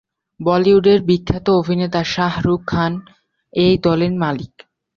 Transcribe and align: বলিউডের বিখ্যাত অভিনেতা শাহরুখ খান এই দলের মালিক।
বলিউডের 0.39 0.99
বিখ্যাত 1.03 1.47
অভিনেতা 1.51 2.01
শাহরুখ 2.05 2.61
খান 2.67 2.93
এই 3.53 3.73
দলের 3.77 4.13
মালিক। 4.13 4.53